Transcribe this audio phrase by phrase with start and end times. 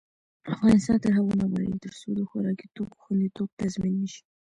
[0.53, 4.23] افغانستان تر هغو نه ابادیږي، ترڅو د خوراکي توکو خوندیتوب تضمین نشي.